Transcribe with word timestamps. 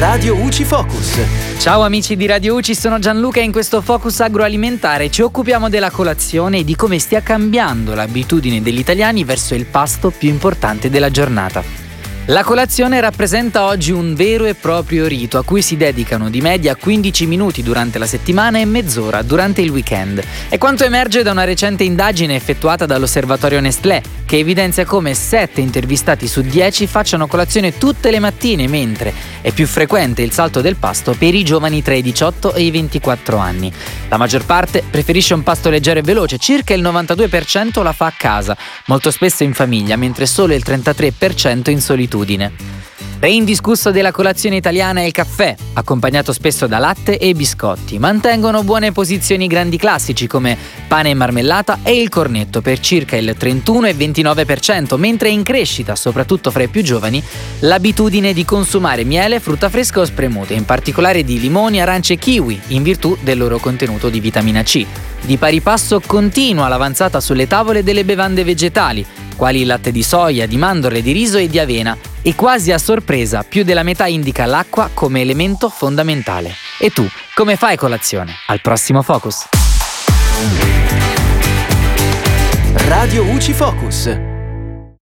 Radio 0.00 0.34
UCI 0.34 0.64
Focus. 0.64 1.20
Ciao 1.58 1.82
amici 1.82 2.16
di 2.16 2.24
Radio 2.24 2.54
UCI, 2.54 2.74
sono 2.74 2.98
Gianluca 2.98 3.40
e 3.40 3.42
in 3.42 3.52
questo 3.52 3.82
Focus 3.82 4.20
agroalimentare 4.20 5.10
ci 5.10 5.20
occupiamo 5.20 5.68
della 5.68 5.90
colazione 5.90 6.60
e 6.60 6.64
di 6.64 6.74
come 6.74 6.98
stia 6.98 7.20
cambiando 7.20 7.94
l'abitudine 7.94 8.62
degli 8.62 8.78
italiani 8.78 9.24
verso 9.24 9.54
il 9.54 9.66
pasto 9.66 10.08
più 10.08 10.30
importante 10.30 10.88
della 10.88 11.10
giornata. 11.10 11.80
La 12.26 12.44
colazione 12.44 13.00
rappresenta 13.00 13.64
oggi 13.64 13.90
un 13.90 14.14
vero 14.14 14.44
e 14.44 14.54
proprio 14.54 15.06
rito 15.08 15.36
a 15.36 15.42
cui 15.42 15.62
si 15.62 15.76
dedicano 15.76 16.30
di 16.30 16.40
media 16.40 16.76
15 16.76 17.26
minuti 17.26 17.60
durante 17.60 17.98
la 17.98 18.06
settimana 18.06 18.60
e 18.60 18.64
mezz'ora 18.64 19.22
durante 19.22 19.62
il 19.62 19.70
weekend. 19.70 20.22
È 20.48 20.56
quanto 20.56 20.84
emerge 20.84 21.24
da 21.24 21.32
una 21.32 21.42
recente 21.42 21.82
indagine 21.82 22.36
effettuata 22.36 22.86
dall'osservatorio 22.86 23.60
Nestlé, 23.60 24.00
che 24.26 24.38
evidenzia 24.38 24.84
come 24.84 25.12
7 25.12 25.60
intervistati 25.60 26.28
su 26.28 26.42
10 26.42 26.86
facciano 26.86 27.26
colazione 27.26 27.76
tutte 27.78 28.12
le 28.12 28.20
mattine, 28.20 28.68
mentre 28.68 29.12
è 29.40 29.52
più 29.52 29.66
frequente 29.66 30.22
il 30.22 30.32
salto 30.32 30.60
del 30.60 30.76
pasto 30.76 31.14
per 31.18 31.34
i 31.34 31.44
giovani 31.44 31.82
tra 31.82 31.94
i 31.94 32.02
18 32.02 32.54
e 32.54 32.62
i 32.62 32.70
24 32.70 33.36
anni. 33.36 33.72
La 34.08 34.16
maggior 34.16 34.44
parte 34.44 34.82
preferisce 34.88 35.34
un 35.34 35.42
pasto 35.42 35.70
leggero 35.70 35.98
e 35.98 36.02
veloce, 36.02 36.38
circa 36.38 36.74
il 36.74 36.82
92% 36.82 37.82
la 37.82 37.92
fa 37.92 38.06
a 38.06 38.14
casa, 38.16 38.56
molto 38.86 39.10
spesso 39.10 39.42
in 39.42 39.54
famiglia, 39.54 39.96
mentre 39.96 40.26
solo 40.26 40.54
il 40.54 40.62
33% 40.64 41.70
in 41.70 41.80
solitudine 41.80 42.79
abitudine. 43.20 43.28
Reindiscusso 43.30 43.90
della 43.90 44.12
colazione 44.12 44.56
italiana 44.56 45.00
è 45.00 45.04
il 45.04 45.12
caffè, 45.12 45.54
accompagnato 45.74 46.32
spesso 46.32 46.66
da 46.66 46.78
latte 46.78 47.18
e 47.18 47.34
biscotti. 47.34 47.98
Mantengono 47.98 48.64
buone 48.64 48.92
posizioni 48.92 49.44
i 49.44 49.48
grandi 49.48 49.76
classici 49.76 50.26
come 50.26 50.56
pane 50.88 51.10
e 51.10 51.14
marmellata 51.14 51.80
e 51.82 52.00
il 52.00 52.08
cornetto 52.08 52.62
per 52.62 52.80
circa 52.80 53.16
il 53.16 53.34
31 53.36 53.88
e 53.88 53.94
29%, 53.94 54.96
mentre 54.96 55.28
è 55.28 55.32
in 55.32 55.42
crescita, 55.42 55.94
soprattutto 55.94 56.50
fra 56.50 56.62
i 56.62 56.68
più 56.68 56.82
giovani, 56.82 57.22
l'abitudine 57.60 58.32
di 58.32 58.44
consumare 58.44 59.04
miele, 59.04 59.40
frutta 59.40 59.68
fresca 59.68 60.00
o 60.00 60.04
spremuta, 60.04 60.54
in 60.54 60.64
particolare 60.64 61.22
di 61.22 61.38
limoni, 61.38 61.80
arance 61.80 62.14
e 62.14 62.16
kiwi, 62.16 62.60
in 62.68 62.82
virtù 62.82 63.16
del 63.20 63.38
loro 63.38 63.58
contenuto 63.58 64.08
di 64.08 64.20
vitamina 64.20 64.62
C. 64.62 64.84
Di 65.22 65.36
pari 65.36 65.60
passo 65.60 66.00
continua 66.04 66.68
l'avanzata 66.68 67.20
sulle 67.20 67.46
tavole 67.46 67.82
delle 67.82 68.04
bevande 68.04 68.42
vegetali, 68.42 69.04
quali 69.36 69.60
il 69.60 69.66
latte 69.66 69.92
di 69.92 70.02
soia, 70.02 70.46
di 70.46 70.56
mandorle, 70.56 71.02
di 71.02 71.12
riso 71.12 71.36
e 71.38 71.48
di 71.48 71.58
avena, 71.58 71.96
e 72.22 72.34
quasi 72.34 72.72
a 72.72 72.78
sorpresa 72.78 73.44
più 73.48 73.64
della 73.64 73.82
metà 73.82 74.06
indica 74.06 74.46
l'acqua 74.46 74.90
come 74.92 75.20
elemento 75.20 75.68
fondamentale. 75.68 76.52
E 76.78 76.90
tu, 76.90 77.06
come 77.34 77.56
fai 77.56 77.76
colazione? 77.76 78.32
Al 78.46 78.60
prossimo 78.60 79.02
Focus. 79.02 79.48
Radio 82.86 83.24
UCI 83.24 83.52
Focus. 83.52 84.29